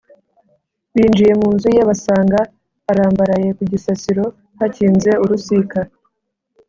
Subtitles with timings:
[0.95, 2.39] binjiye mu nzu ye basanga
[2.91, 4.25] arambaraye ku gisasiro
[4.59, 5.79] hakinze urusika